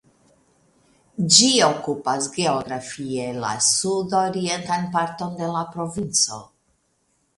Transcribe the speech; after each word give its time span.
Ĝi 1.35 1.49
okupas 1.65 2.29
geografie 2.39 3.27
la 3.43 3.53
sudorientan 3.69 4.89
parton 4.97 5.41
de 5.43 5.51
la 5.59 5.63
provinco. 5.77 6.41